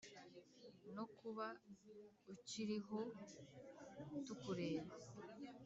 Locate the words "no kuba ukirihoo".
0.95-3.07